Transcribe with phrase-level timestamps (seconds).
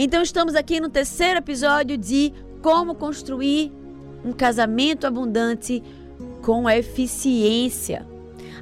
[0.00, 3.72] Então estamos aqui no terceiro episódio de como construir
[4.24, 5.82] um casamento abundante
[6.40, 8.06] com eficiência.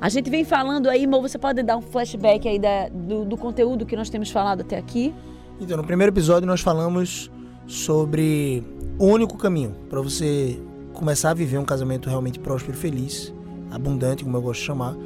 [0.00, 3.36] A gente vem falando aí, Mo, você pode dar um flashback aí da, do, do
[3.36, 5.14] conteúdo que nós temos falado até aqui?
[5.60, 7.30] Então, no primeiro episódio nós falamos
[7.66, 8.64] sobre
[8.98, 10.58] o único caminho para você
[10.94, 13.30] começar a viver um casamento realmente próspero e feliz,
[13.70, 14.96] abundante, como eu gosto de chamar,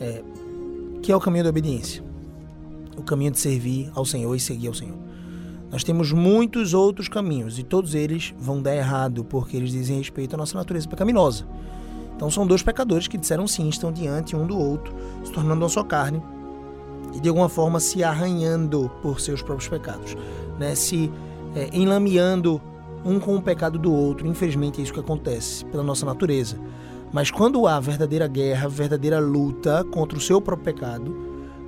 [0.00, 0.22] é,
[1.02, 2.02] que é o caminho da obediência.
[2.96, 5.07] O caminho de servir ao Senhor e seguir ao Senhor.
[5.70, 10.34] Nós temos muitos outros caminhos e todos eles vão dar errado porque eles dizem respeito
[10.34, 11.46] à nossa natureza pecaminosa.
[12.16, 15.68] Então são dois pecadores que disseram sim, estão diante um do outro, se tornando uma
[15.68, 16.22] só carne
[17.14, 20.16] e de alguma forma se arranhando por seus próprios pecados,
[20.58, 20.74] né?
[20.74, 21.12] se
[21.54, 22.60] é, enlameando
[23.04, 24.26] um com o pecado do outro.
[24.26, 26.58] Infelizmente é isso que acontece pela nossa natureza.
[27.12, 31.10] Mas quando há verdadeira guerra, verdadeira luta contra o seu próprio pecado,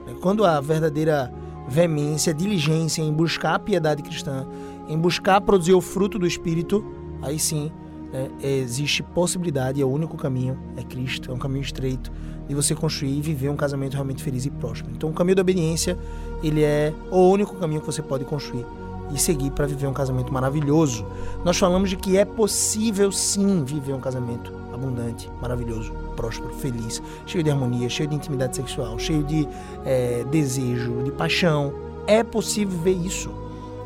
[0.07, 0.15] né?
[0.21, 1.33] quando há verdadeira
[1.71, 4.47] veemência, diligência em buscar a piedade cristã,
[4.89, 6.85] em buscar produzir o fruto do Espírito,
[7.23, 7.71] aí sim
[8.13, 12.11] né, existe possibilidade, é o único caminho, é Cristo, é um caminho estreito
[12.49, 14.93] de você construir e viver um casamento realmente feliz e próspero.
[14.93, 15.97] Então o caminho da obediência,
[16.43, 18.67] ele é o único caminho que você pode construir
[19.15, 21.07] e seguir para viver um casamento maravilhoso.
[21.45, 27.43] Nós falamos de que é possível sim viver um casamento abundante, maravilhoso, próspero, feliz, cheio
[27.43, 29.49] de harmonia, cheio de intimidade sexual, cheio de
[29.87, 31.73] é, desejo, de paixão.
[32.07, 33.31] É possível viver isso.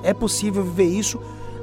[0.02, 1.20] É possível viver isso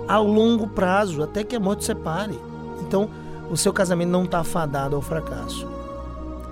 [0.07, 2.39] a longo prazo, até que a morte separe.
[2.81, 3.09] Então,
[3.49, 5.67] o seu casamento não está fadado ao fracasso.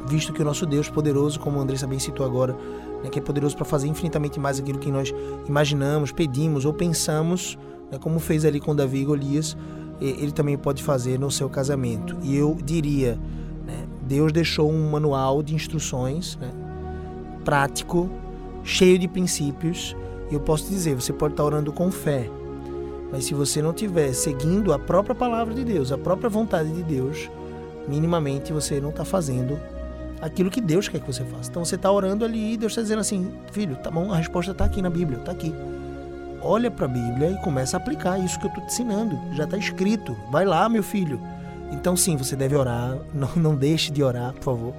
[0.06, 2.54] Visto que o nosso Deus poderoso, como o Andressa bem citou agora,
[3.02, 5.14] né, que é poderoso para fazer infinitamente mais aquilo que nós
[5.48, 7.58] imaginamos, pedimos ou pensamos,
[7.90, 9.56] né, como fez ali com Davi e Golias,
[10.02, 12.16] ele também pode fazer no seu casamento.
[12.24, 13.20] E eu diria,
[14.10, 16.50] Deus deixou um manual de instruções né,
[17.46, 18.10] prático,
[18.64, 19.96] cheio de princípios,
[20.32, 22.28] e eu posso dizer, você pode estar orando com fé,
[23.12, 26.82] mas se você não estiver seguindo a própria palavra de Deus, a própria vontade de
[26.82, 27.30] Deus,
[27.88, 29.60] minimamente você não está fazendo
[30.20, 31.52] aquilo que Deus quer que você faça.
[31.52, 34.54] Então você está orando ali e Deus está dizendo assim, filho, tá bom, a resposta
[34.54, 35.54] está aqui na Bíblia, está aqui.
[36.42, 39.20] Olha para a Bíblia e começa a aplicar isso que eu estou te ensinando.
[39.34, 40.18] Já está escrito.
[40.32, 41.22] Vai lá, meu filho.
[41.72, 42.98] Então sim, você deve orar.
[43.14, 44.74] Não, não deixe de orar, por favor.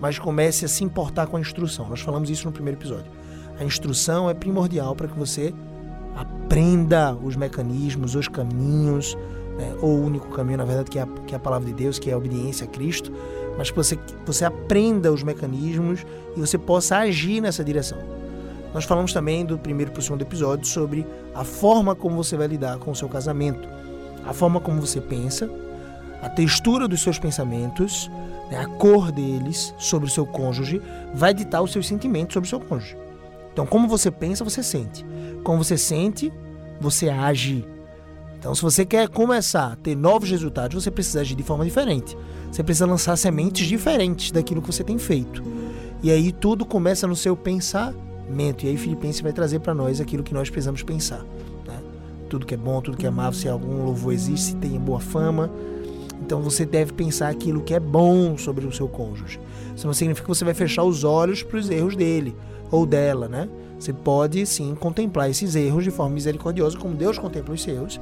[0.00, 1.88] Mas comece a se importar com a instrução.
[1.88, 3.10] Nós falamos isso no primeiro episódio.
[3.58, 5.54] A instrução é primordial para que você
[6.16, 9.16] aprenda os mecanismos, os caminhos,
[9.56, 9.74] né?
[9.80, 11.98] ou o único caminho, na verdade, que é, a, que é a palavra de Deus,
[11.98, 13.12] que é a obediência a Cristo
[13.56, 16.04] mas que você, você aprenda os mecanismos
[16.36, 17.98] e você possa agir nessa direção.
[18.72, 22.48] Nós falamos também do primeiro para o segundo episódio sobre a forma como você vai
[22.48, 23.68] lidar com o seu casamento,
[24.26, 25.48] a forma como você pensa,
[26.24, 28.10] a textura dos seus pensamentos,
[28.50, 30.80] né, a cor deles sobre o seu cônjuge
[31.12, 32.96] vai ditar os seus sentimentos sobre o seu cônjuge.
[33.52, 35.04] Então, como você pensa, você sente.
[35.44, 36.32] Como você sente,
[36.80, 37.68] você age.
[38.38, 42.16] Então, se você quer começar a ter novos resultados, você precisa agir de forma diferente.
[42.50, 45.44] Você precisa lançar sementes diferentes daquilo que você tem feito.
[46.02, 48.64] E aí tudo começa no seu pensamento.
[48.64, 51.22] E aí Filipenses vai trazer para nós aquilo que nós precisamos pensar.
[51.66, 51.78] Né?
[52.30, 55.00] Tudo que é bom, tudo que é amável, se algum louvor existe, se tem boa
[55.00, 55.50] fama.
[56.20, 59.40] Então você deve pensar aquilo que é bom sobre o seu cônjuge.
[59.74, 62.34] Isso não significa que você vai fechar os olhos para os erros dele
[62.70, 63.48] ou dela, né?
[63.78, 68.00] Você pode sim contemplar esses erros de forma misericordiosa, como Deus contempla os seus,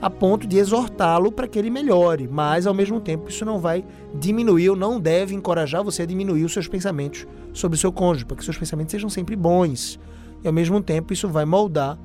[0.00, 3.84] a ponto de exortá-lo para que ele melhore, mas ao mesmo tempo isso não vai
[4.14, 8.26] diminuir ou não deve encorajar você a diminuir os seus pensamentos sobre o seu cônjuge,
[8.26, 9.98] para que seus pensamentos sejam sempre bons.
[10.42, 11.98] E ao mesmo tempo isso vai moldar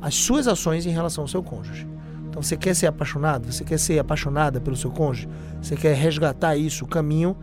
[0.00, 1.86] as suas ações em relação ao seu cônjuge.
[2.34, 5.28] Então você quer ser apaixonado, você quer ser apaixonada pelo seu cônjuge,
[5.62, 7.36] você quer resgatar isso, o caminho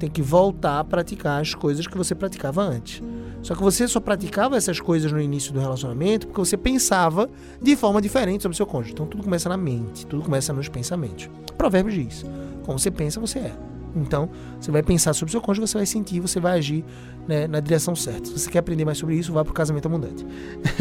[0.00, 3.00] tem que voltar a praticar as coisas que você praticava antes.
[3.40, 7.30] Só que você só praticava essas coisas no início do relacionamento porque você pensava
[7.62, 8.94] de forma diferente sobre o seu cônjuge.
[8.94, 11.30] Então tudo começa na mente, tudo começa nos pensamentos.
[11.56, 12.26] Provérbios diz:
[12.64, 13.71] como você pensa, você é.
[13.94, 14.28] Então,
[14.60, 16.84] você vai pensar sobre o seu cônjuge, você vai sentir, você vai agir
[17.26, 18.26] né, na direção certa.
[18.26, 20.26] Se você quer aprender mais sobre isso, vá para o casamento abundante.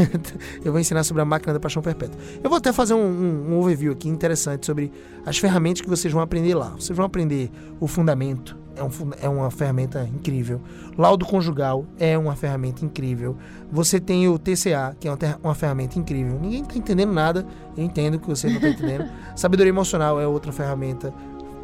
[0.64, 2.20] eu vou ensinar sobre a máquina da paixão perpétua.
[2.44, 4.92] Eu vou até fazer um, um, um, overview aqui interessante sobre
[5.26, 6.70] as ferramentas que vocês vão aprender lá.
[6.70, 8.90] Vocês vão aprender o fundamento, é, um,
[9.22, 10.62] é uma ferramenta incrível.
[10.98, 13.38] Laudo conjugal é uma ferramenta incrível.
[13.72, 16.40] Você tem o TCA, que é uma, uma ferramenta incrível.
[16.40, 17.46] Ninguém está entendendo nada,
[17.78, 19.10] eu entendo que você não está entendendo.
[19.36, 21.14] Sabedoria emocional é outra ferramenta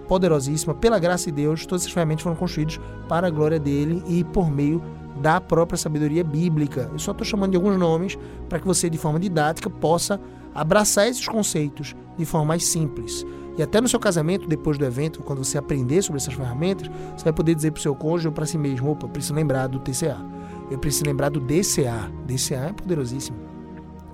[0.07, 0.74] poderosíssima.
[0.74, 4.50] Pela graça de Deus, todas essas ferramentas foram construídas para a glória dele e por
[4.50, 4.81] meio
[5.21, 6.89] da própria sabedoria bíblica.
[6.92, 8.18] Eu só estou chamando de alguns nomes
[8.48, 10.19] para que você, de forma didática, possa
[10.54, 13.25] abraçar esses conceitos de forma mais simples.
[13.57, 17.24] E até no seu casamento, depois do evento, quando você aprender sobre essas ferramentas, você
[17.24, 19.80] vai poder dizer para o seu cônjuge ou para si mesmo: opa, preciso lembrar do
[19.80, 20.18] TCA.
[20.69, 22.12] Eu preciso lembrar do DCA.
[22.25, 23.56] DCA é poderosíssimo.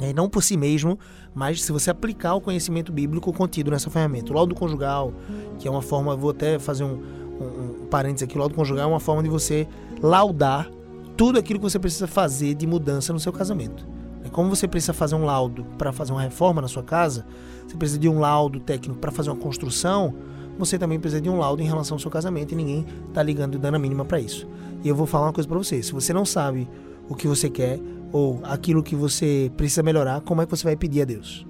[0.01, 0.98] É, não por si mesmo,
[1.36, 4.31] mas se você aplicar o conhecimento bíblico contido nessa ferramenta.
[4.31, 5.13] O laudo conjugal,
[5.60, 7.01] que é uma forma, vou até fazer um,
[7.40, 9.68] um, um parênteses aqui, o laudo conjugal é uma forma de você
[10.01, 10.69] laudar
[11.16, 13.88] tudo aquilo que você precisa fazer de mudança no seu casamento.
[14.24, 17.25] É como você precisa fazer um laudo para fazer uma reforma na sua casa,
[17.68, 20.13] você precisa de um laudo técnico para fazer uma construção,
[20.57, 23.56] você também precisa de um laudo em relação ao seu casamento e ninguém está ligando
[23.56, 24.48] e dando a mínima para isso.
[24.84, 26.69] E eu vou falar uma coisa para você: se você não sabe
[27.10, 27.80] o que você quer
[28.13, 31.45] ou aquilo que você precisa melhorar, como é que você vai pedir a Deus?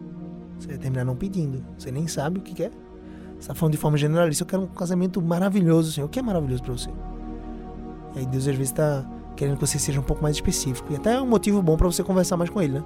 [0.58, 1.64] Você vai terminar não pedindo.
[1.78, 2.72] Você nem sabe o que quer.
[3.34, 4.44] Você está falando de forma generalista.
[4.44, 6.08] Eu quero um casamento maravilhoso, Senhor.
[6.08, 6.90] O que é maravilhoso para você?
[8.16, 9.06] E aí Deus às vezes está
[9.36, 10.94] querendo que você seja um pouco mais específico.
[10.94, 12.84] E até é um motivo bom para você conversar mais com Ele, né?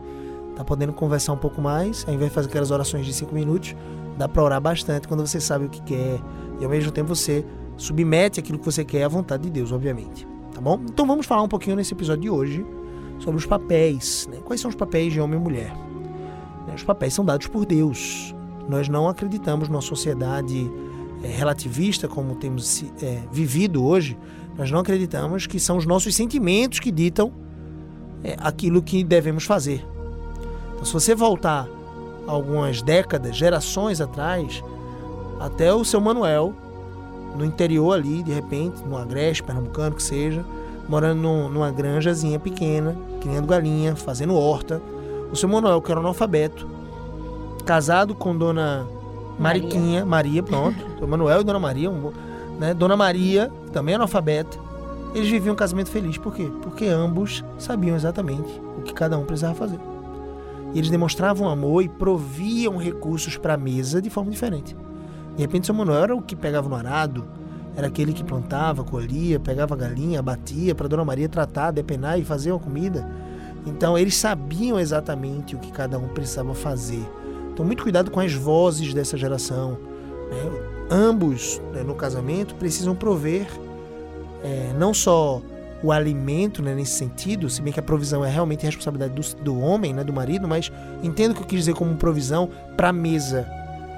[0.56, 3.76] Tá podendo conversar um pouco mais, ao invés de fazer aquelas orações de cinco minutos,
[4.18, 6.20] dá para orar bastante quando você sabe o que quer
[6.60, 7.46] e ao mesmo tempo você
[7.76, 10.28] submete aquilo que você quer à vontade de Deus, obviamente.
[10.52, 10.82] Tá bom?
[10.90, 12.66] Então vamos falar um pouquinho nesse episódio de hoje
[13.20, 14.28] sobre os papéis.
[14.32, 14.38] Né?
[14.44, 15.74] Quais são os papéis de homem e mulher?
[16.68, 18.34] Né, os papéis são dados por Deus.
[18.68, 20.70] Nós não acreditamos numa sociedade
[21.24, 24.18] é, relativista como temos é, vivido hoje.
[24.58, 27.32] Nós não acreditamos que são os nossos sentimentos que ditam
[28.24, 29.86] é, aquilo que devemos fazer.
[30.74, 31.68] Então, se você voltar
[32.28, 34.64] algumas décadas, gerações atrás,
[35.40, 36.54] até o seu Manuel,
[37.36, 40.44] no interior ali, de repente, no Agreste, Pernambucano, que seja,
[40.88, 44.82] morando num, numa granjazinha pequena, criando galinha, fazendo horta.
[45.32, 46.68] O seu Manuel, que era analfabeto,
[47.66, 48.88] casado com Dona
[49.38, 52.12] Mariquinha, Maria, Maria pronto, seu Manuel e Dona Maria, um,
[52.60, 52.74] né?
[52.74, 54.58] Dona Maria, também analfabeta,
[55.14, 56.18] eles viviam um casamento feliz.
[56.18, 56.50] Por quê?
[56.62, 59.80] Porque ambos sabiam exatamente o que cada um precisava fazer.
[60.74, 64.76] E eles demonstravam amor e proviam recursos para a mesa de forma diferente.
[65.36, 67.26] De repente, seu Manuel era o que pegava no arado,
[67.78, 72.52] era aquele que plantava, colhia, pegava galinha, batia para Dona Maria tratar, depenar e fazer
[72.52, 73.08] uma comida.
[73.68, 77.06] Então, eles sabiam exatamente o que cada um precisava fazer.
[77.54, 79.78] Então, muito cuidado com as vozes dessa geração.
[80.32, 80.88] Né?
[80.90, 83.46] Ambos, né, no casamento, precisam prover
[84.44, 85.40] é, não só
[85.84, 89.60] o alimento né, nesse sentido, se bem que a provisão é realmente responsabilidade do, do
[89.60, 90.72] homem, né, do marido, mas
[91.04, 93.48] entendo o que eu quis dizer como provisão para a mesa.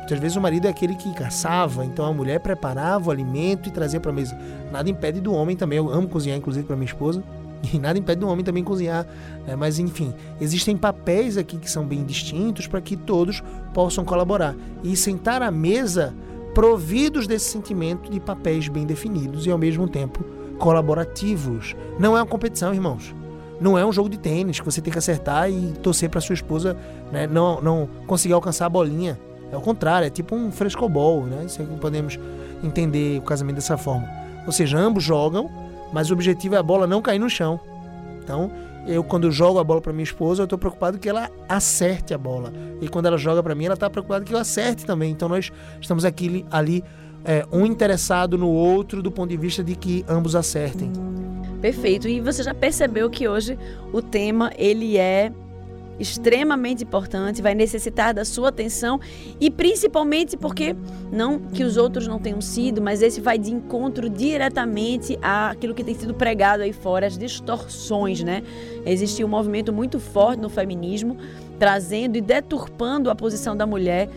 [0.09, 3.71] Muitas vezes o marido é aquele que caçava, então a mulher preparava o alimento e
[3.71, 4.35] trazia para a mesa.
[4.71, 7.23] Nada impede do homem também, eu amo cozinhar, inclusive para minha esposa,
[7.71, 9.06] e nada impede do homem também cozinhar.
[9.45, 9.56] Né?
[9.56, 10.11] Mas enfim,
[10.41, 14.56] existem papéis aqui que são bem distintos para que todos possam colaborar.
[14.83, 16.11] E sentar à mesa
[16.56, 20.25] providos desse sentimento de papéis bem definidos e ao mesmo tempo
[20.57, 21.75] colaborativos.
[22.00, 23.13] Não é uma competição, irmãos.
[23.61, 26.33] Não é um jogo de tênis que você tem que acertar e torcer para sua
[26.33, 26.75] esposa
[27.11, 29.19] né, não, não conseguir alcançar a bolinha.
[29.51, 31.43] É o contrário, é tipo um frescobol, né?
[31.45, 32.19] Isso é podemos
[32.63, 34.07] entender o casamento dessa forma.
[34.45, 35.49] Ou seja, ambos jogam,
[35.91, 37.59] mas o objetivo é a bola não cair no chão.
[38.23, 38.51] Então,
[38.87, 42.17] eu quando jogo a bola para minha esposa, eu estou preocupado que ela acerte a
[42.17, 42.51] bola.
[42.81, 45.11] E quando ela joga para mim, ela está preocupada que eu acerte também.
[45.11, 46.83] Então, nós estamos aqui ali
[47.25, 50.91] é, um interessado no outro do ponto de vista de que ambos acertem.
[51.61, 52.07] Perfeito.
[52.07, 53.57] E você já percebeu que hoje
[53.91, 55.31] o tema ele é
[55.99, 58.99] extremamente importante, vai necessitar da sua atenção
[59.39, 60.75] e principalmente porque
[61.11, 65.83] não que os outros não tenham sido, mas esse vai de encontro diretamente àquilo que
[65.83, 68.43] tem sido pregado aí fora, as distorções, né?
[68.85, 71.17] Existe um movimento muito forte no feminismo
[71.59, 74.09] trazendo e deturpando a posição da mulher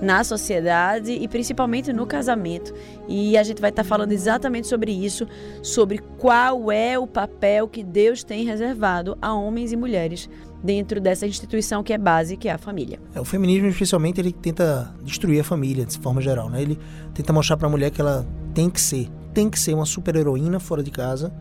[0.00, 2.74] na sociedade e principalmente no casamento.
[3.08, 5.26] E a gente vai estar falando exatamente sobre isso,
[5.62, 10.28] sobre qual é o papel que Deus tem reservado a homens e mulheres
[10.66, 12.98] dentro dessa instituição que é base, que é a família.
[13.14, 16.60] É, o feminismo, especialmente, ele tenta destruir a família, de forma geral, né?
[16.60, 16.78] Ele
[17.14, 20.58] tenta mostrar para a mulher que ela tem que ser, tem que ser uma super-heroína
[20.58, 21.32] fora de casa,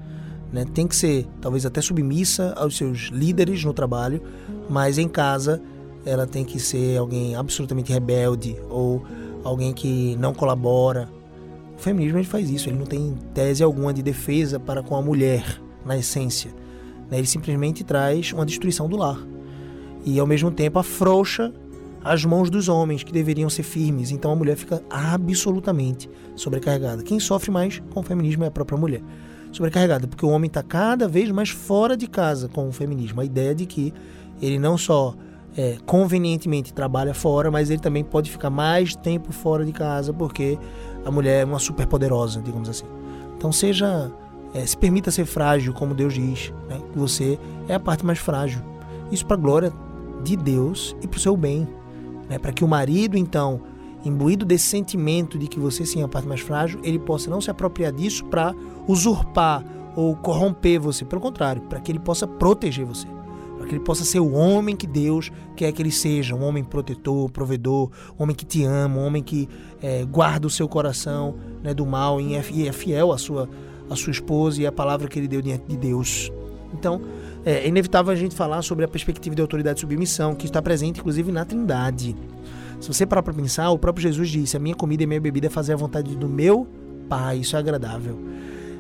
[0.54, 0.64] né?
[0.74, 4.22] Tem que ser, talvez até submissa aos seus líderes no trabalho,
[4.70, 5.62] mas em casa
[6.06, 9.04] ela tem que ser alguém absolutamente rebelde ou
[9.44, 11.10] alguém que não colabora.
[11.76, 15.02] O feminismo ele faz isso, ele não tem tese alguma de defesa para com a
[15.02, 16.52] mulher, na essência.
[17.10, 17.18] Né?
[17.18, 19.20] Ele simplesmente traz uma destruição do lar.
[20.06, 21.52] E ao mesmo tempo afrouxa
[22.04, 24.12] as mãos dos homens, que deveriam ser firmes.
[24.12, 27.02] Então a mulher fica absolutamente sobrecarregada.
[27.02, 29.02] Quem sofre mais com o feminismo é a própria mulher.
[29.52, 33.22] Sobrecarregada, porque o homem está cada vez mais fora de casa com o feminismo.
[33.22, 33.92] A ideia de que
[34.40, 35.16] ele não só
[35.58, 40.60] é, convenientemente trabalha fora, mas ele também pode ficar mais tempo fora de casa porque
[41.04, 42.86] a mulher é uma super poderosa, digamos assim.
[43.38, 44.12] Então seja,
[44.56, 46.80] é, se permita ser frágil, como Deus diz, né?
[46.96, 48.62] você é a parte mais frágil.
[49.12, 49.74] Isso para a glória
[50.24, 51.68] de Deus e para o seu bem,
[52.30, 52.40] né?
[52.40, 53.62] para que o marido então
[54.06, 57.42] imbuído desse sentimento de que você sim é a parte mais frágil, ele possa não
[57.42, 58.56] se apropriar disso para
[58.88, 59.62] usurpar
[59.94, 63.08] ou corromper você, pelo contrário, para que ele possa proteger você
[63.58, 66.64] para que ele possa ser o homem que Deus quer que ele seja, um homem
[66.64, 69.50] protetor, provedor, um homem que te ama, um homem que
[69.82, 73.50] é, guarda o seu coração né, do mal e é, e é fiel à sua,
[73.90, 76.32] à sua esposa e à palavra que ele deu diante de Deus.
[76.74, 77.02] Então,
[77.46, 80.62] é, é inevitável a gente falar sobre a perspectiva de autoridade e submissão, que está
[80.62, 82.16] presente inclusive na Trindade.
[82.80, 85.22] Se você parar para pensar, o próprio Jesus disse: A minha comida e a minha
[85.22, 86.68] bebida é fazer a vontade do meu
[87.08, 88.18] Pai, isso é agradável.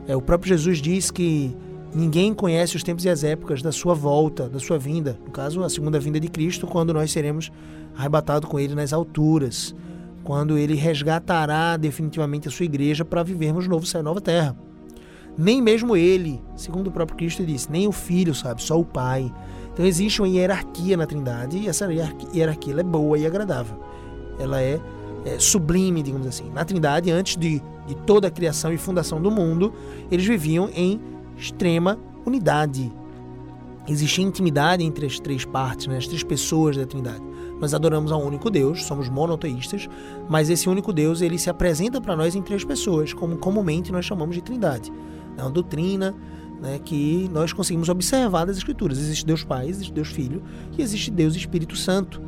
[0.07, 1.55] É, o próprio Jesus diz que
[1.93, 5.17] ninguém conhece os tempos e as épocas da sua volta, da sua vinda.
[5.25, 7.51] No caso, a segunda vinda de Cristo, quando nós seremos
[7.95, 9.75] arrebatados com Ele nas alturas.
[10.23, 14.55] Quando Ele resgatará definitivamente a sua igreja para vivermos novo céu e nova terra.
[15.37, 19.33] Nem mesmo Ele, segundo o próprio Cristo disse, nem o Filho sabe, só o Pai.
[19.73, 23.77] Então existe uma hierarquia na Trindade e essa hierarquia é boa e agradável.
[24.39, 24.79] Ela é,
[25.25, 26.49] é sublime, digamos assim.
[26.51, 29.73] Na Trindade, antes de, de toda a criação e fundação do mundo,
[30.09, 31.01] eles viviam em
[31.37, 32.91] extrema unidade.
[33.87, 37.21] Existe intimidade entre as três partes, né, as três pessoas da Trindade.
[37.59, 39.87] Nós adoramos a um único Deus, somos monoteístas,
[40.27, 44.05] mas esse único Deus ele se apresenta para nós em três pessoas, como comumente nós
[44.05, 44.91] chamamos de Trindade.
[45.37, 46.15] É uma doutrina
[46.61, 48.97] né, que nós conseguimos observar das Escrituras.
[48.97, 50.43] Existe Deus Pai, existe Deus Filho
[50.77, 52.21] e existe Deus Espírito Santo.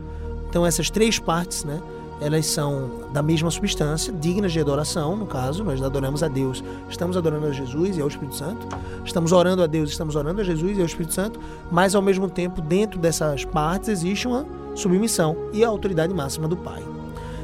[0.49, 1.81] Então essas três partes, né,
[2.19, 7.15] elas são da mesma substância, dignas de adoração, no caso, nós adoramos a Deus, estamos
[7.15, 8.67] adorando a Jesus e ao Espírito Santo,
[9.05, 11.39] estamos orando a Deus, estamos orando a Jesus e ao Espírito Santo,
[11.71, 14.45] mas ao mesmo tempo, dentro dessas partes, existe uma
[14.75, 16.83] submissão e a autoridade máxima do Pai.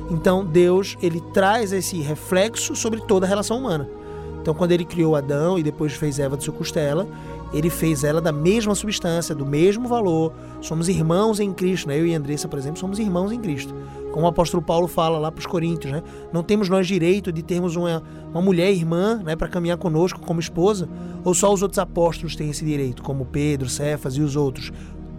[0.10, 3.88] Então, Deus, ele traz esse reflexo sobre toda a relação humana.
[4.44, 7.08] Então, quando ele criou Adão e depois fez Eva de sua costela,
[7.54, 10.34] ele fez ela da mesma substância, do mesmo valor.
[10.60, 11.98] Somos irmãos em Cristo, né?
[11.98, 13.74] Eu e Andressa, por exemplo, somos irmãos em Cristo.
[14.12, 16.04] Como o apóstolo Paulo fala lá para os Coríntios, né?
[16.34, 20.42] Não temos nós direito de termos uma, uma mulher irmã, né, para caminhar conosco como
[20.42, 20.90] esposa,
[21.24, 24.74] ou só os outros apóstolos têm esse direito, como Pedro, Cefas e os outros,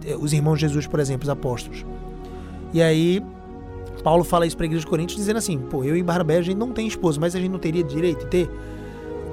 [0.05, 1.83] eh, os irmãos de Jesus, por exemplo, os apóstolos.
[2.71, 3.23] E aí
[4.03, 6.41] Paulo fala isso para a igreja de Coríntios dizendo assim: "Pô, eu e Barnabé a
[6.43, 8.49] gente não tem esposa, mas a gente não teria direito de ter?"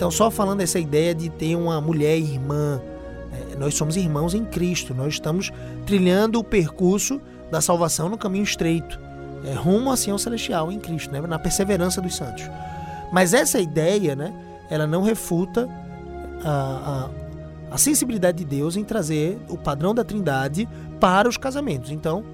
[0.03, 2.83] Então, só falando essa ideia de ter uma mulher irmã,
[3.33, 5.53] é, nós somos irmãos em Cristo, nós estamos
[5.87, 7.21] trilhando o percurso
[7.53, 8.99] da salvação no caminho estreito,
[9.45, 12.43] é, rumo assim ao celestial em Cristo, né, na perseverança dos santos.
[13.13, 14.35] Mas essa ideia, né,
[14.69, 15.69] ela não refuta
[16.45, 17.09] a,
[17.71, 20.69] a, a sensibilidade de Deus em trazer o padrão da Trindade
[20.99, 21.93] para os casamentos.
[21.93, 22.25] Então,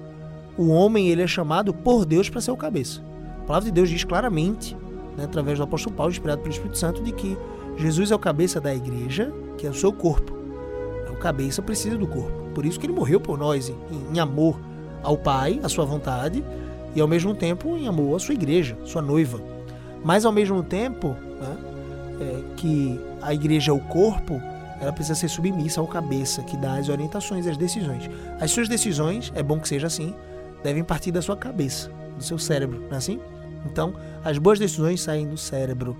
[0.57, 2.99] o homem ele é chamado por Deus para ser o cabeça.
[3.43, 4.75] A palavra de Deus diz claramente
[5.15, 7.37] né, através do apóstolo Paulo, inspirado pelo Espírito Santo, de que
[7.79, 10.37] Jesus é o cabeça da igreja, que é o seu corpo.
[11.09, 12.49] O cabeça precisa do corpo.
[12.53, 13.75] Por isso que ele morreu por nós, em,
[14.13, 14.59] em amor
[15.01, 16.43] ao Pai, à sua vontade,
[16.93, 19.39] e ao mesmo tempo em amor à sua igreja, sua noiva.
[20.03, 21.09] Mas ao mesmo tempo
[21.39, 21.57] né,
[22.19, 24.41] é, que a igreja é o corpo,
[24.81, 28.09] ela precisa ser submissa ao cabeça, que dá as orientações e as decisões.
[28.41, 30.13] As suas decisões, é bom que seja assim,
[30.63, 33.19] devem partir da sua cabeça, do seu cérebro, não é assim?
[33.65, 33.93] Então,
[34.23, 35.95] as boas decisões saem do cérebro,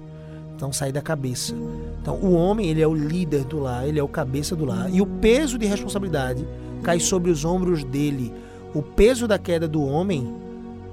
[0.59, 1.55] então saem da cabeça.
[2.01, 4.93] Então, o homem, ele é o líder do lar, ele é o cabeça do lar,
[4.93, 6.45] e o peso de responsabilidade
[6.83, 8.33] cai sobre os ombros dele.
[8.73, 10.35] O peso da queda do homem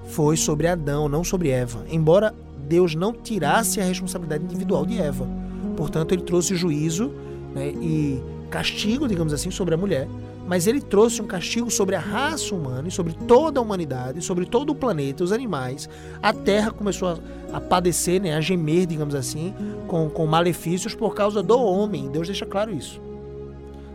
[0.04, 1.84] foi sobre Adão, não sobre Eva.
[1.90, 2.32] Embora
[2.68, 5.28] Deus não tirasse a responsabilidade individual de Eva.
[5.76, 7.10] Portanto, ele trouxe juízo
[7.52, 10.06] né, e castigo, digamos assim, sobre a mulher
[10.46, 14.46] mas ele trouxe um castigo sobre a raça humana e sobre toda a humanidade, sobre
[14.46, 15.88] todo o planeta, os animais.
[16.22, 17.18] A terra começou a,
[17.56, 19.54] a padecer, né, a gemer, digamos assim,
[19.88, 22.08] com, com malefícios por causa do homem.
[22.08, 23.00] Deus deixa claro isso.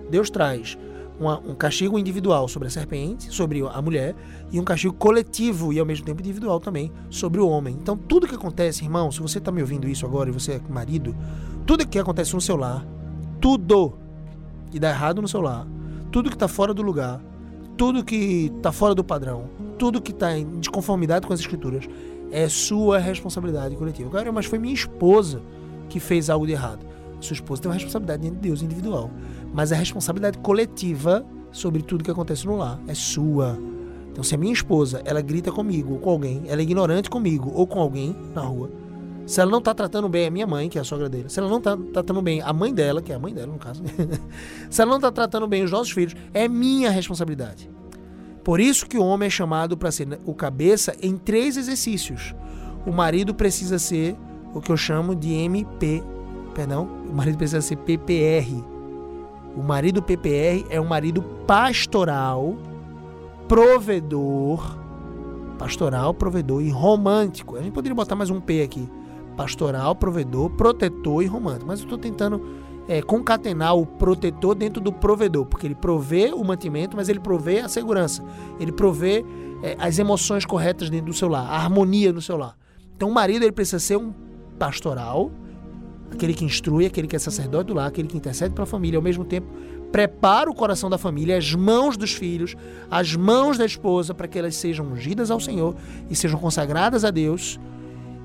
[0.09, 0.77] Deus traz
[1.17, 4.15] uma, um castigo individual sobre a serpente, sobre a mulher,
[4.51, 7.77] e um castigo coletivo e ao mesmo tempo individual também sobre o homem.
[7.79, 10.61] Então, tudo que acontece, irmão, se você está me ouvindo isso agora e você é
[10.69, 11.15] marido,
[11.65, 12.85] tudo que acontece no seu lar,
[13.39, 13.93] tudo
[14.71, 15.65] que dá errado no seu lar,
[16.11, 17.21] tudo que está fora do lugar,
[17.77, 21.87] tudo que está fora do padrão, tudo que está em desconformidade com as escrituras,
[22.31, 24.09] é sua responsabilidade coletiva.
[24.09, 25.41] Cara, mas foi minha esposa
[25.89, 26.85] que fez algo de errado.
[27.19, 29.09] Sua esposa tem uma responsabilidade de Deus individual,
[29.53, 33.57] mas a responsabilidade coletiva sobre tudo que acontece no lar é sua.
[34.11, 37.51] Então, se a minha esposa ela grita comigo ou com alguém, ela é ignorante comigo
[37.53, 38.69] ou com alguém na rua,
[39.31, 41.39] se ela não está tratando bem a minha mãe, que é a sogra dele, se
[41.39, 43.81] ela não está tratando bem a mãe dela, que é a mãe dela no caso,
[44.69, 47.69] se ela não está tratando bem os nossos filhos, é minha responsabilidade.
[48.43, 52.35] Por isso que o homem é chamado para ser o cabeça em três exercícios.
[52.85, 54.17] O marido precisa ser
[54.53, 56.03] o que eu chamo de MP,
[56.53, 58.61] perdão, o marido precisa ser PPR.
[59.55, 62.57] O marido PPR é um marido pastoral,
[63.47, 64.77] provedor,
[65.57, 67.55] pastoral, provedor e romântico.
[67.55, 68.89] A gente poderia botar mais um P aqui
[69.41, 71.65] pastoral, provedor, protetor e romântico.
[71.65, 72.41] Mas eu estou tentando
[72.87, 77.59] é, concatenar o protetor dentro do provedor, porque ele provê o mantimento, mas ele provê
[77.59, 78.23] a segurança,
[78.59, 79.25] ele provê
[79.63, 82.55] é, as emoções corretas dentro do seu lar, a harmonia no seu lar.
[82.95, 84.13] Então o marido ele precisa ser um
[84.59, 85.31] pastoral,
[86.11, 88.99] aquele que instrui, aquele que é sacerdote do lar, aquele que intercede para a família,
[88.99, 89.47] ao mesmo tempo
[89.91, 92.55] prepara o coração da família, as mãos dos filhos,
[92.89, 95.75] as mãos da esposa, para que elas sejam ungidas ao Senhor
[96.09, 97.59] e sejam consagradas a Deus.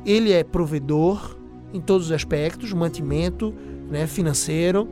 [0.07, 1.37] Ele é provedor
[1.75, 3.53] em todos os aspectos, mantimento
[3.91, 4.89] né, financeiro,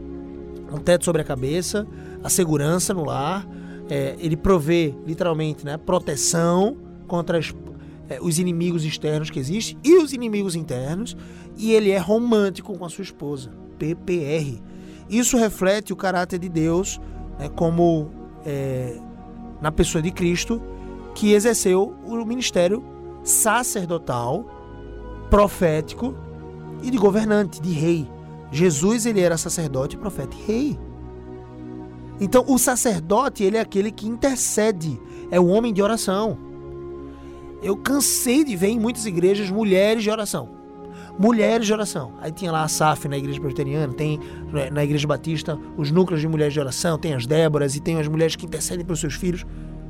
[0.71, 1.87] um teto sobre a cabeça,
[2.23, 3.49] a segurança no lar.
[3.89, 7.55] É, ele provê, literalmente, né, proteção contra as,
[8.09, 11.17] é, os inimigos externos que existem e os inimigos internos.
[11.57, 13.53] E ele é romântico com a sua esposa.
[13.79, 14.61] PPR
[15.09, 17.01] isso reflete o caráter de Deus,
[17.39, 18.11] né, como
[18.45, 18.99] é,
[19.61, 20.61] na pessoa de Cristo,
[21.15, 22.83] que exerceu o ministério
[23.23, 24.45] sacerdotal,
[25.31, 26.15] profético
[26.83, 28.09] e de governante, de rei.
[28.51, 30.79] Jesus ele era sacerdote, profeta e rei.
[32.21, 35.01] Então o sacerdote ele é aquele que intercede,
[35.31, 36.39] é o homem de oração.
[37.63, 40.65] Eu cansei de ver em muitas igrejas mulheres de oração
[41.19, 42.13] mulheres de oração.
[42.21, 44.19] Aí tinha lá a SAF na igreja presbiteriana, tem
[44.53, 47.99] né, na igreja batista os núcleos de mulheres de oração, tem as Déboras e tem
[47.99, 49.45] as mulheres que intercedem pelos seus filhos.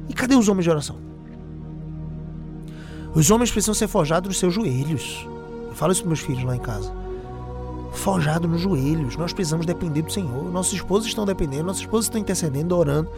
[0.09, 1.13] E cadê os homens de oração?
[3.14, 5.26] Os homens precisam ser forjados nos seus joelhos.
[5.68, 6.92] Eu falo isso para meus filhos lá em casa.
[7.92, 9.16] Forjado nos joelhos.
[9.16, 10.50] Nós precisamos depender do Senhor.
[10.50, 13.09] Nossas esposas estão dependendo, nossas esposas estão intercedendo, orando.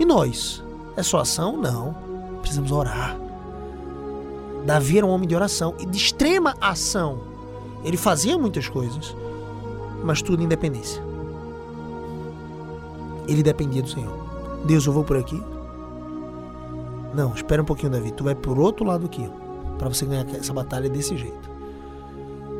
[0.00, 0.64] E nós?
[0.96, 1.56] É só ação?
[1.56, 1.94] Não.
[2.40, 3.16] Precisamos orar.
[4.64, 7.20] Davi era um homem de oração e de extrema ação.
[7.84, 9.14] Ele fazia muitas coisas,
[10.02, 11.00] mas tudo em dependência.
[13.28, 14.12] Ele dependia do Senhor.
[14.64, 15.40] Deus, eu vou por aqui?
[17.16, 18.12] Não, espera um pouquinho, Davi.
[18.12, 19.26] Tu vai por outro lado aqui,
[19.78, 21.50] para você ganhar essa batalha desse jeito.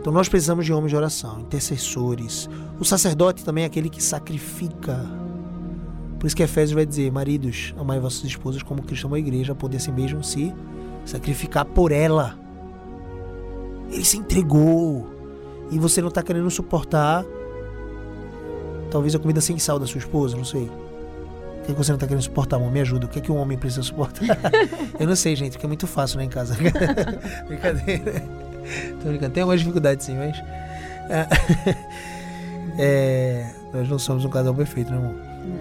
[0.01, 2.49] Então nós precisamos de homens de oração, intercessores.
[2.81, 5.05] O sacerdote também é aquele que sacrifica.
[6.19, 9.55] Por isso que Efésios vai dizer: Maridos, amai vossas esposas como Cristo amou a igreja,
[9.55, 10.55] poder assim mesmo se
[11.05, 12.39] sacrificar por ela.
[13.91, 15.07] Ele se entregou
[15.71, 17.27] e você não está querendo suportar
[18.91, 20.71] talvez a comida sem sal da sua esposa, não sei.
[21.67, 22.71] O que, você não está querendo suportar, amor?
[22.71, 23.07] Me ajuda.
[23.07, 24.25] O que, é que um homem precisa suportar?
[25.01, 26.55] eu não sei, gente, porque é muito fácil lá em casa.
[27.49, 28.23] Brincadeira.
[29.03, 29.33] Tô brincando.
[29.33, 30.37] Tem algumas dificuldades sim, mas.
[32.79, 35.15] é, nós não somos um casal perfeito, né, amor?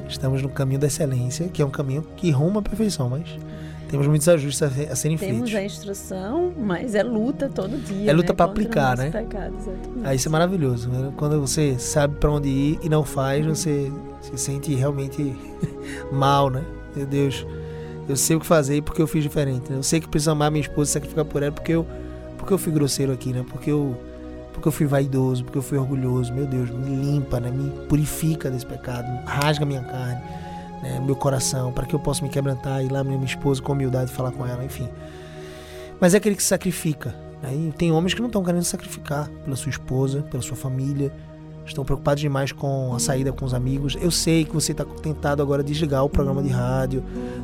[0.07, 3.27] Estamos no caminho da excelência, que é um caminho que rumo à perfeição, mas
[3.89, 5.51] temos muitos ajustes a, a serem Temos feitos.
[5.51, 8.09] Temos a instrução, mas é luta todo dia.
[8.09, 8.37] É luta né?
[8.37, 9.09] para aplicar, né?
[9.11, 9.55] Pecado,
[10.03, 10.89] Aí isso é maravilhoso.
[10.89, 11.11] Né?
[11.15, 13.91] Quando você sabe para onde ir e não faz, você
[14.25, 15.35] se sente realmente
[16.11, 16.63] mal, né?
[16.95, 17.45] Meu Deus,
[18.07, 19.71] eu sei o que fazer porque eu fiz diferente.
[19.71, 19.77] Né?
[19.77, 21.85] Eu sei que preciso amar minha esposa e sacrificar por ela porque eu,
[22.37, 23.45] porque eu fui grosseiro aqui, né?
[23.49, 23.97] Porque eu,
[24.53, 26.33] porque eu fui vaidoso, porque eu fui orgulhoso.
[26.33, 27.51] Meu Deus, me limpa, né?
[27.51, 30.21] Me purifica desse pecado, rasga minha carne
[30.85, 33.73] né, meu coração, para que eu possa me quebrantar e ir lá minha esposa com
[33.73, 34.87] humildade falar com ela, enfim.
[35.99, 37.15] Mas é aquele que se sacrifica.
[37.41, 37.55] Né?
[37.55, 41.11] E tem homens que não estão querendo sacrificar pela sua esposa, pela sua família,
[41.65, 43.97] estão preocupados demais com a saída com os amigos.
[43.99, 47.03] Eu sei que você está tentado agora desligar o programa de rádio,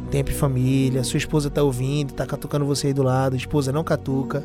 [0.10, 3.72] Tempo e Família, sua esposa está ouvindo, está catucando você aí do lado, a esposa
[3.72, 4.44] não catuca,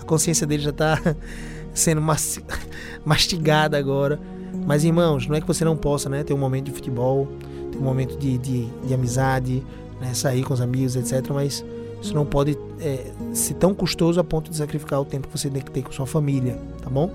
[0.00, 0.98] a consciência dele já está
[1.74, 2.00] sendo
[3.04, 4.18] mastigada agora.
[4.66, 7.28] Mas irmãos, não é que você não possa né, ter um momento de futebol,
[7.76, 9.64] um momento de, de, de amizade,
[10.00, 11.30] né, sair com os amigos, etc.
[11.30, 11.64] Mas
[12.00, 15.50] isso não pode é, ser tão custoso a ponto de sacrificar o tempo que você
[15.50, 17.10] tem que ter com sua família, tá bom?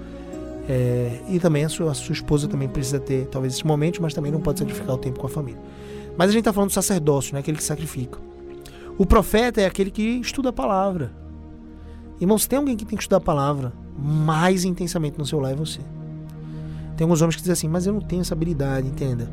[0.68, 4.14] É, e também a sua, a sua esposa também precisa ter talvez esses momentos, mas
[4.14, 5.62] também não pode sacrificar o tempo com a família.
[6.18, 8.20] Mas a gente está falando do sacerdócio, né, aquele que sacrifica.
[8.98, 11.12] O profeta é aquele que estuda a palavra.
[12.22, 15.56] Irmãos, tem alguém que tem que estudar a palavra mais intensamente no seu lar é
[15.56, 15.80] você.
[16.96, 19.32] Tem alguns homens que dizem assim, mas eu não tenho essa habilidade, entenda.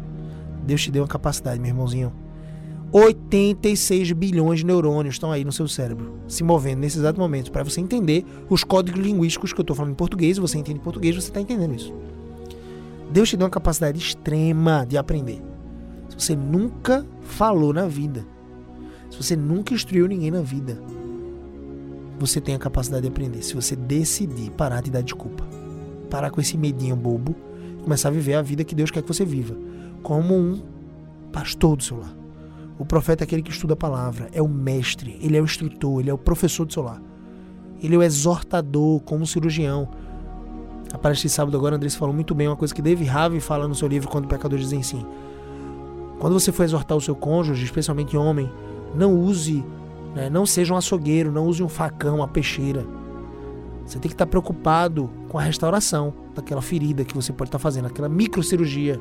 [0.64, 2.12] Deus te deu uma capacidade, meu irmãozinho.
[2.92, 7.62] 86 bilhões de neurônios estão aí no seu cérebro, se movendo nesse exato momento, para
[7.62, 11.28] você entender os códigos linguísticos que eu estou falando em português, você entende português, você
[11.28, 11.94] está entendendo isso.
[13.12, 15.40] Deus te deu uma capacidade extrema de aprender.
[16.08, 18.26] Se você nunca falou na vida,
[19.08, 20.82] se você nunca instruiu ninguém na vida,
[22.18, 23.42] você tem a capacidade de aprender.
[23.42, 25.44] Se você decidir parar de dar desculpa,
[26.10, 27.36] parar com esse medinho bobo,
[27.84, 29.56] começar a viver a vida que Deus quer que você viva
[30.02, 30.60] como um
[31.32, 32.19] pastor do seu lar.
[32.80, 36.00] O profeta é aquele que estuda a palavra, é o mestre, ele é o instrutor,
[36.00, 36.98] ele é o professor do seu lar.
[37.82, 39.86] Ele é o exortador, como cirurgião.
[40.90, 43.68] A partir de sábado agora, Andrés falou muito bem uma coisa que David Harvey fala
[43.68, 45.04] no seu livro Quando Pecadores Dizem Sim.
[46.18, 48.50] Quando você for exortar o seu cônjuge, especialmente homem,
[48.94, 49.62] não use,
[50.14, 52.86] né, não seja um açougueiro, não use um facão, uma peixeira.
[53.84, 57.88] Você tem que estar preocupado com a restauração daquela ferida que você pode estar fazendo,
[57.88, 58.98] aquela microcirurgia,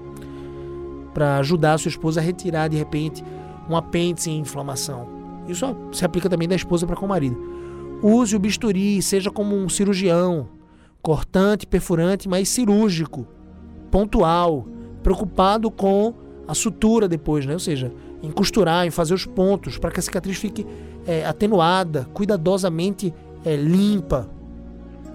[1.13, 3.23] para ajudar a sua esposa a retirar de repente
[3.69, 5.08] um apêndice em inflamação.
[5.47, 7.38] Isso se aplica também da esposa para com o marido.
[8.01, 10.47] Use o bisturi, seja como um cirurgião,
[11.01, 13.27] cortante, perfurante, mas cirúrgico,
[13.91, 14.67] pontual,
[15.03, 16.13] preocupado com
[16.47, 17.53] a sutura depois, né?
[17.53, 17.91] Ou seja,
[18.23, 20.65] em costurar, em fazer os pontos para que a cicatriz fique
[21.05, 23.13] é, atenuada, cuidadosamente
[23.45, 24.29] é, limpa.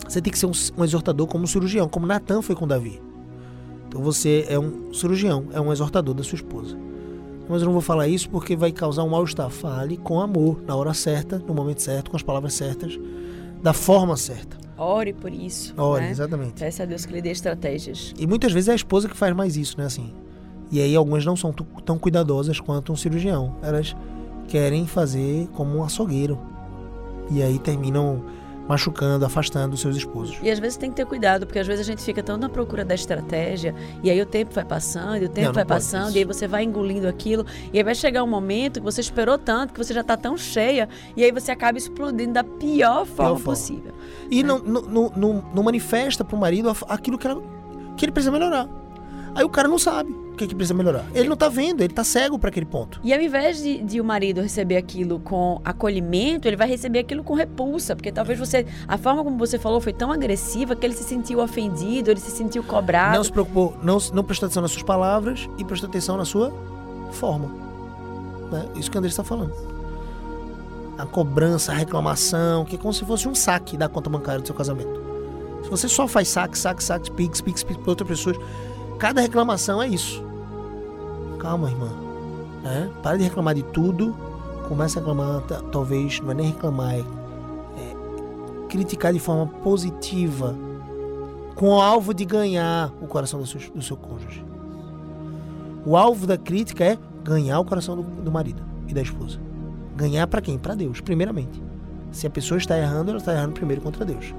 [0.08, 3.00] Você tem que ser um, um exortador como um cirurgião, como Natan foi com Davi.
[3.88, 6.76] Então você é um cirurgião, é um exortador da sua esposa.
[7.48, 9.50] Mas eu não vou falar isso porque vai causar um mal-estar.
[9.50, 12.98] Fale com amor, na hora certa, no momento certo, com as palavras certas,
[13.62, 14.56] da forma certa.
[14.76, 15.72] Ore por isso.
[15.76, 16.10] Ore, né?
[16.10, 16.60] exatamente.
[16.60, 18.12] Peça a Deus que lhe dê estratégias.
[18.18, 19.86] E muitas vezes é a esposa que faz mais isso, né?
[19.86, 20.12] Assim.
[20.70, 23.56] E aí algumas não são tão cuidadosas quanto um cirurgião.
[23.62, 23.94] Elas
[24.48, 26.38] querem fazer como um açougueiro.
[27.30, 28.24] E aí terminam
[28.68, 30.36] machucando, afastando seus esposos.
[30.42, 32.48] E às vezes tem que ter cuidado, porque às vezes a gente fica tão na
[32.48, 36.14] procura da estratégia, e aí o tempo vai passando, e o tempo Não, vai passando,
[36.16, 39.36] e aí você vai engolindo aquilo, e aí vai chegar um momento que você esperou
[39.38, 43.36] tanto, que você já está tão cheia, e aí você acaba explodindo da pior forma
[43.38, 43.44] forma.
[43.44, 43.92] possível.
[44.30, 47.42] E não, não, não, não- não manifesta pro marido a- aquilo que, ela-
[47.96, 48.68] que ele precisa melhorar.
[49.34, 51.04] Aí o cara não sabe o que, que precisa melhorar.
[51.14, 53.00] Ele não tá vendo, ele tá cego para aquele ponto.
[53.02, 57.22] E ao invés de, de o marido receber aquilo com acolhimento, ele vai receber aquilo
[57.22, 60.94] com repulsa, porque talvez você, a forma como você falou foi tão agressiva que ele
[60.94, 63.16] se sentiu ofendido, ele se sentiu cobrado.
[63.16, 66.52] Não se preocupou, não, não prestou atenção nas suas palavras e prestou atenção na sua
[67.12, 67.48] forma.
[68.50, 68.66] Né?
[68.76, 69.52] Isso que o André está falando.
[70.98, 74.46] A cobrança, a reclamação, que é como se fosse um saque da conta bancária do
[74.46, 75.02] seu casamento.
[75.64, 78.36] Se você só faz saque, saque, saque, pix, pix, pix para outras pessoas,
[78.98, 80.22] cada reclamação é isso.
[81.38, 81.88] Calma, irmã.
[82.62, 82.90] Né?
[83.02, 84.14] Para de reclamar de tudo.
[84.68, 90.54] Comece a reclamar, ta- talvez, não é nem reclamar, é, é criticar de forma positiva
[91.54, 94.42] com o alvo de ganhar o coração do seu, do seu cônjuge.
[95.84, 99.38] O alvo da crítica é ganhar o coração do, do marido e da esposa.
[99.94, 100.58] Ganhar para quem?
[100.58, 101.62] Para Deus, primeiramente.
[102.10, 104.34] Se a pessoa está errando, ela está errando primeiro contra Deus.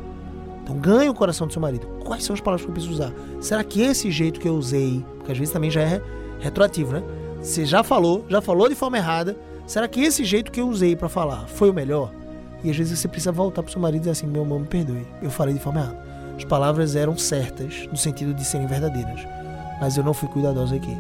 [0.66, 1.86] Então ganhe o coração do seu marido.
[2.04, 3.14] Quais são as palavras que eu preciso usar?
[3.40, 6.02] Será que esse jeito que eu usei, porque às vezes também já é
[6.40, 7.04] retroativo, né?
[7.40, 9.38] Você já falou, já falou de forma errada.
[9.68, 12.12] Será que esse jeito que eu usei para falar foi o melhor?
[12.64, 14.66] E às vezes você precisa voltar pro seu marido e dizer assim: meu amor, me
[14.66, 16.04] perdoe, eu falei de forma errada.
[16.36, 19.22] As palavras eram certas, no sentido de serem verdadeiras,
[19.80, 20.98] mas eu não fui cuidadoso aqui.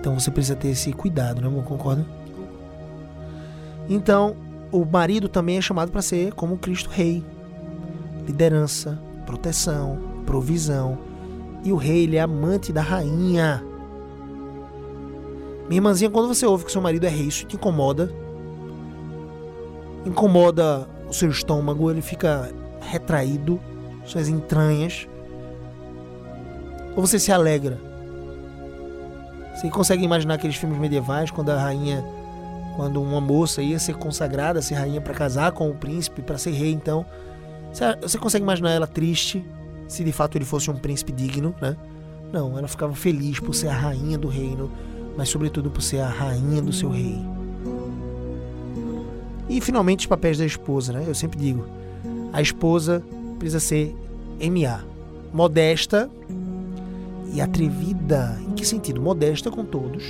[0.00, 1.64] Então você precisa ter esse cuidado, né, amor?
[1.64, 2.04] Concorda?
[3.88, 4.34] Então,
[4.72, 7.24] o marido também é chamado para ser como Cristo Rei.
[8.26, 10.98] Liderança, proteção, provisão.
[11.64, 13.62] E o rei, ele é amante da rainha.
[15.68, 18.12] Minha irmãzinha, quando você ouve que seu marido é rei, isso te incomoda.
[20.06, 23.60] Incomoda o seu estômago, ele fica retraído,
[24.04, 25.06] suas entranhas.
[26.96, 27.78] Ou você se alegra?
[29.54, 32.04] Você consegue imaginar aqueles filmes medievais quando a rainha,
[32.76, 36.52] quando uma moça ia ser consagrada, ser rainha para casar com o príncipe, para ser
[36.52, 37.04] rei, então,
[38.02, 39.44] você- consegue imaginar ela triste,
[39.88, 41.76] se de fato ele fosse um príncipe digno, né?
[42.32, 44.70] Não, ela ficava feliz por ser a rainha do reino,
[45.16, 47.18] mas sobretudo por ser a rainha do seu rei.
[49.48, 51.04] E finalmente os papéis da esposa, né?
[51.06, 51.64] Eu sempre digo,
[52.32, 53.02] a esposa
[53.38, 53.94] precisa ser
[54.40, 54.84] MA,
[55.32, 56.08] modesta
[57.32, 58.38] e atrevida.
[58.48, 59.00] Em que sentido?
[59.02, 60.04] Modesta com todos,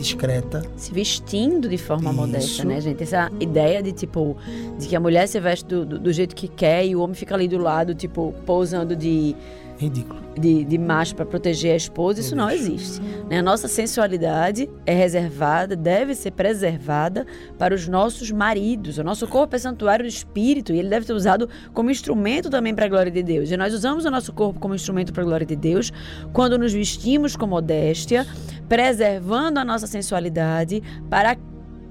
[0.00, 2.20] discreta, se vestindo de forma Isso.
[2.20, 3.02] modesta, né, gente?
[3.02, 4.36] Essa ideia de, tipo,
[4.78, 7.14] de que a mulher se veste do, do, do jeito que quer e o homem
[7.14, 9.36] fica ali do lado, tipo, pousando de,
[9.80, 10.20] ridículo.
[10.38, 13.00] de, de macho para proteger a esposa, isso não existe.
[13.28, 13.38] né?
[13.38, 17.26] A nossa sensualidade é reservada, deve ser preservada
[17.58, 18.98] para os nossos maridos.
[18.98, 22.74] O nosso corpo é santuário do espírito e ele deve ser usado como instrumento também
[22.74, 23.50] para a glória de Deus.
[23.50, 25.90] E nós usamos o nosso corpo como instrumento para a glória de Deus
[26.32, 28.26] quando nos vestimos com modéstia,
[28.68, 31.36] preservando a nossa sensualidade para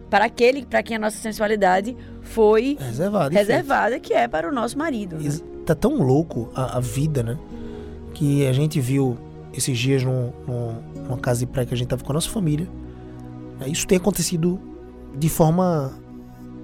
[0.10, 3.32] para aquele para quem a nossa sensualidade foi Reservado.
[3.34, 5.18] e reservada, que é para o nosso marido.
[5.18, 5.30] né?
[5.68, 7.38] Tá tão louco a, a vida, né?
[8.20, 9.18] Que a gente viu
[9.54, 12.30] esses dias num, num- numa casa de praia que a gente tava com a nossa
[12.30, 12.68] família.
[13.58, 14.60] né, Isso tem acontecido
[15.18, 15.94] de forma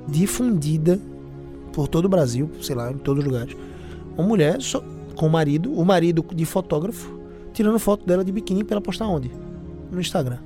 [0.06, 1.00] difundida
[1.72, 3.56] por todo o Brasil, sei lá, em todos os lugares.
[4.18, 4.84] Uma mulher só-
[5.16, 7.18] com o marido, o marido de fotógrafo,
[7.54, 9.32] tirando foto dela de biquíni pra ela postar onde?
[9.90, 10.40] No Instagram.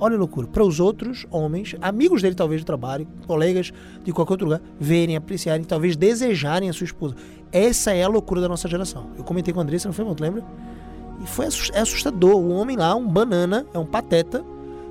[0.00, 0.46] Olha a loucura.
[0.46, 5.16] Para os outros homens, amigos dele talvez do trabalho, colegas de qualquer outro lugar, verem,
[5.16, 7.14] apreciarem, talvez desejarem a sua esposa.
[7.52, 9.10] Essa é a loucura da nossa geração.
[9.16, 10.44] Eu comentei com a Andressa, não foi, muito lembra?
[11.22, 12.34] E foi é assustador.
[12.34, 14.44] O homem lá, um banana, é um pateta,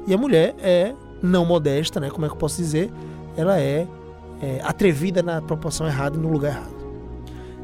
[0.08, 2.10] e a mulher é não modesta, né?
[2.10, 2.92] Como é que eu posso dizer?
[3.36, 3.88] Ela é,
[4.42, 6.74] é, atrevida na proporção errada e no lugar errado.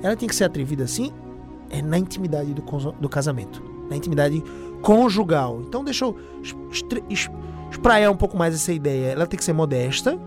[0.02, 1.12] Ela tem que ser atrevida assim
[1.70, 2.64] é na intimidade do,
[3.00, 4.44] do casamento, na intimidade
[4.82, 5.62] conjugal.
[5.68, 6.18] Então deixa eu
[7.70, 9.12] espraiar um pouco mais essa ideia.
[9.12, 10.20] Ela tem que ser modesta,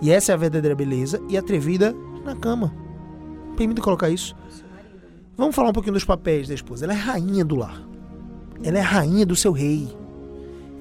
[0.00, 2.74] e essa é a verdadeira beleza, e atrevida na cama.
[3.56, 4.34] Permita colocar isso.
[5.36, 6.84] Vamos falar um pouquinho dos papéis da esposa.
[6.84, 7.82] Ela é rainha do lar.
[8.62, 9.94] Ela é rainha do seu rei.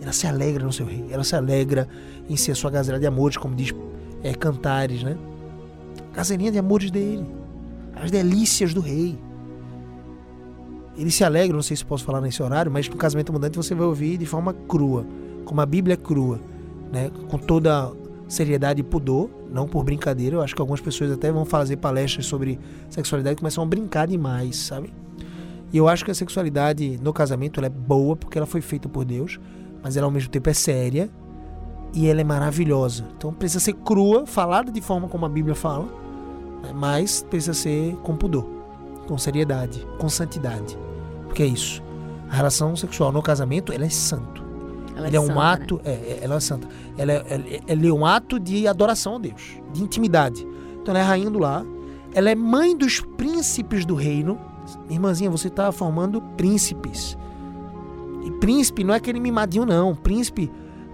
[0.01, 1.05] Ela se alegra no seu rei.
[1.09, 1.87] Ela se alegra
[2.29, 3.73] em ser a sua gazela de amores, como diz
[4.23, 5.17] é, Cantares, né?
[6.13, 7.25] Gazelinha de amores dele.
[7.95, 9.17] As delícias do rei.
[10.97, 13.75] Ele se alegra, não sei se posso falar nesse horário, mas no casamento abundante você
[13.75, 15.05] vai ouvir de forma crua,
[15.43, 16.39] como a Bíblia é crua,
[16.91, 17.11] né?
[17.29, 17.91] com toda
[18.27, 20.37] seriedade e pudor, não por brincadeira.
[20.37, 24.07] Eu acho que algumas pessoas até vão fazer palestras sobre sexualidade e começam a brincar
[24.07, 24.93] demais, sabe?
[25.71, 29.03] E eu acho que a sexualidade no casamento é boa porque ela foi feita por
[29.03, 29.39] Deus,
[29.83, 31.09] mas ela ao mesmo tempo é séria
[31.93, 33.05] e ela é maravilhosa.
[33.17, 35.85] Então precisa ser crua, falada de forma como a Bíblia fala,
[36.63, 36.71] né?
[36.73, 38.45] mas precisa ser com pudor,
[39.07, 40.77] com seriedade, com santidade.
[41.25, 41.83] Porque é isso.
[42.29, 44.43] A relação sexual no casamento, ela é santo.
[44.95, 45.81] Ela é, é um santa, ato, né?
[45.85, 46.67] É, é, ela é santa.
[46.97, 50.45] Ela é, ela, ela é um ato de adoração a Deus, de intimidade.
[50.81, 51.65] Então ela é rainha do lar.
[52.13, 54.39] Ela é mãe dos príncipes do reino.
[54.89, 57.17] Irmãzinha, você está formando príncipes.
[58.23, 59.93] E príncipe não é aquele mimadinho, não.
[59.93, 60.51] Príncipe,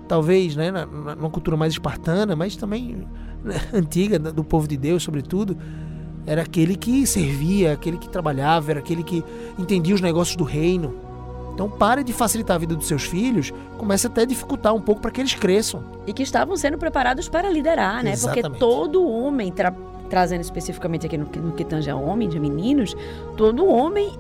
[0.08, 3.08] talvez, né, na, numa cultura mais espartana, mas também
[3.44, 5.56] né, antiga, do povo de Deus, sobretudo,
[6.26, 9.24] era aquele que servia, aquele que trabalhava, era aquele que
[9.58, 10.94] entendia os negócios do reino.
[11.54, 15.02] Então pare de facilitar a vida dos seus filhos, comece até a dificultar um pouco
[15.02, 15.84] para que eles cresçam.
[16.08, 18.12] E que estavam sendo preparados para liderar, né?
[18.12, 18.44] Exatamente.
[18.44, 19.74] Porque todo homem, tra
[20.10, 22.98] trazendo especificamente aqui no, no que tange a homem, de meninos,
[23.38, 24.12] todo homem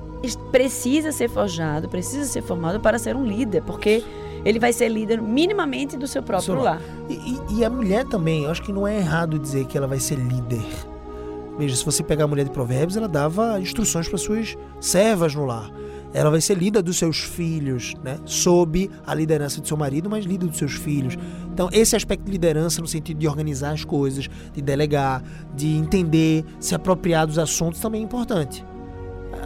[0.49, 4.01] precisa ser forjado, precisa ser formado para ser um líder, porque
[4.45, 6.81] ele vai ser líder minimamente do seu próprio seu lar.
[7.09, 9.85] E, e, e, a mulher também, eu acho que não é errado dizer que ela
[9.85, 10.63] vai ser líder.
[11.61, 15.45] Veja, se você pegar a mulher de Provérbios, ela dava instruções para suas servas no
[15.45, 15.69] lar.
[16.11, 18.17] Ela vai ser líder dos seus filhos, né?
[18.25, 21.15] Sob a liderança do seu marido, mas líder dos seus filhos.
[21.53, 25.23] Então, esse aspecto de liderança no sentido de organizar as coisas, de delegar,
[25.55, 28.65] de entender, se apropriar dos assuntos também é importante.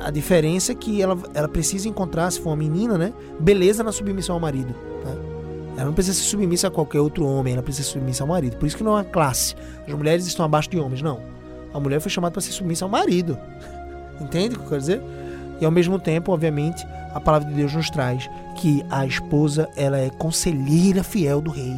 [0.02, 3.14] A diferença é que ela, ela precisa encontrar, se for uma menina, né?
[3.42, 4.74] Beleza na submissão ao marido.
[5.04, 5.18] Né?
[5.76, 8.56] Ela não precisa ser submissa a qualquer outro homem, ela precisa ser submissa ao marido.
[8.56, 9.54] Por isso que não é uma classe.
[9.86, 11.35] As mulheres estão abaixo de homens, não.
[11.76, 13.38] A mulher foi chamada para ser submissa ao marido.
[14.22, 15.02] Entende o que eu quero dizer?
[15.60, 19.98] E ao mesmo tempo, obviamente, a palavra de Deus nos traz que a esposa ela
[19.98, 21.76] é conselheira fiel do rei.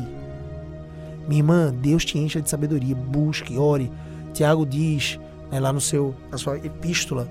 [1.27, 3.91] Minha irmã, Deus te encha de sabedoria, busque, ore.
[4.35, 5.19] Tiago diz
[5.51, 7.27] né, lá no seu, na sua epístola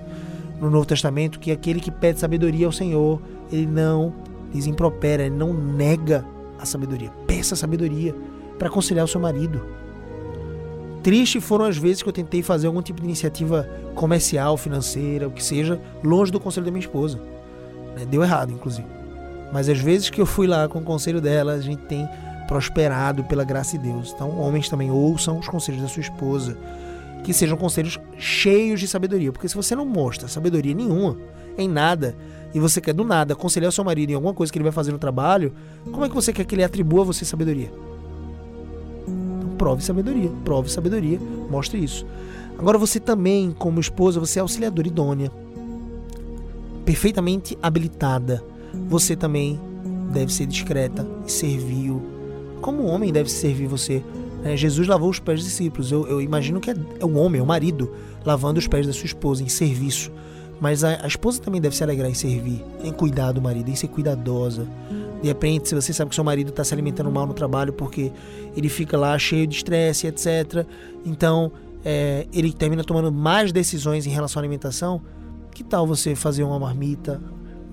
[0.59, 4.13] no Novo Testamento que aquele que pede sabedoria ao Senhor, ele não
[4.53, 6.25] lhes impropera, ele não nega
[6.59, 7.11] a sabedoria.
[7.25, 8.13] Peça sabedoria
[8.59, 9.61] para aconselhar o seu marido.
[11.03, 15.31] Triste foram as vezes que eu tentei fazer algum tipo de iniciativa comercial, financeira, o
[15.31, 17.19] que seja, longe do conselho da minha esposa.
[17.95, 18.87] Né, deu errado, inclusive.
[19.51, 22.07] Mas as vezes que eu fui lá com o conselho dela, a gente tem
[22.47, 24.11] prosperado pela graça de Deus.
[24.13, 26.57] Então, homens também ouçam os conselhos da sua esposa,
[27.23, 29.31] que sejam conselhos cheios de sabedoria.
[29.31, 31.17] Porque se você não mostra sabedoria nenhuma
[31.57, 32.15] em nada,
[32.53, 34.71] e você quer do nada aconselhar o seu marido em alguma coisa que ele vai
[34.71, 35.53] fazer no trabalho,
[35.85, 37.71] como é que você quer que ele atribua a você sabedoria?
[39.57, 42.05] Prove sabedoria, prove sabedoria, mostre isso.
[42.57, 45.31] Agora você também, como esposa, você é auxiliadora idônea,
[46.85, 48.43] perfeitamente habilitada.
[48.87, 49.59] Você também
[50.11, 52.01] deve ser discreta e servil.
[52.61, 54.01] Como o homem deve servir você?
[54.43, 55.91] É, Jesus lavou os pés dos discípulos.
[55.91, 57.91] Eu, eu imagino que é, é, o homem, é o marido,
[58.25, 60.11] lavando os pés da sua esposa em serviço.
[60.59, 63.75] Mas a, a esposa também deve se alegrar em servir, em cuidar do marido, em
[63.75, 64.67] ser cuidadosa,
[65.21, 68.11] de repente, se você sabe que seu marido está se alimentando mal no trabalho porque
[68.55, 70.65] ele fica lá cheio de estresse, etc.
[71.05, 71.51] Então,
[71.83, 75.01] é, ele termina tomando mais decisões em relação à alimentação.
[75.51, 77.19] Que tal você fazer uma marmita?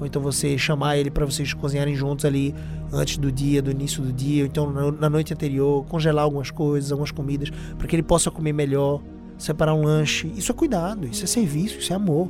[0.00, 2.54] Ou então você chamar ele para vocês cozinharem juntos ali
[2.92, 6.90] antes do dia, do início do dia, ou então na noite anterior, congelar algumas coisas,
[6.90, 9.00] algumas comidas, para que ele possa comer melhor,
[9.38, 10.32] separar um lanche.
[10.36, 12.28] Isso é cuidado, isso é serviço, isso é amor.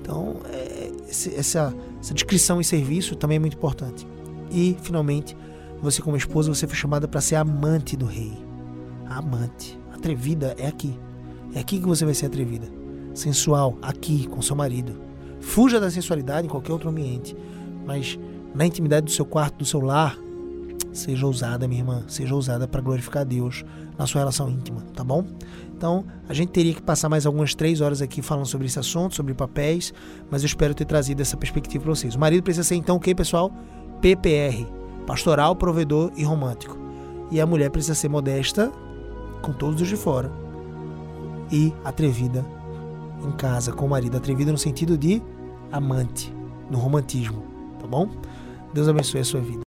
[0.00, 4.06] Então, é, essa, essa descrição e serviço também é muito importante.
[4.50, 5.36] E, finalmente,
[5.80, 8.32] você como esposa, você foi chamada para ser amante do rei.
[9.08, 9.78] amante.
[9.92, 10.98] Atrevida é aqui.
[11.54, 12.66] É aqui que você vai ser atrevida.
[13.14, 15.00] Sensual, aqui, com seu marido.
[15.40, 17.36] Fuja da sensualidade em qualquer outro ambiente.
[17.86, 18.18] Mas
[18.54, 20.18] na intimidade do seu quarto, do seu lar,
[20.92, 22.04] seja ousada, minha irmã.
[22.08, 23.64] Seja ousada para glorificar a Deus
[23.98, 25.24] na sua relação íntima, tá bom?
[25.76, 29.14] Então, a gente teria que passar mais algumas três horas aqui falando sobre esse assunto,
[29.14, 29.92] sobre papéis,
[30.30, 32.14] mas eu espero ter trazido essa perspectiva para vocês.
[32.14, 33.52] O marido precisa ser, então, o que, pessoal?
[34.06, 34.64] PPR,
[35.04, 36.78] pastoral, provedor e romântico.
[37.28, 38.70] E a mulher precisa ser modesta
[39.42, 40.30] com todos os de fora,
[41.50, 42.46] e atrevida
[43.20, 44.16] em casa com o marido.
[44.16, 45.20] Atrevida no sentido de
[45.72, 46.32] amante,
[46.70, 47.42] no romantismo,
[47.80, 48.08] tá bom?
[48.72, 49.64] Deus abençoe a sua vida.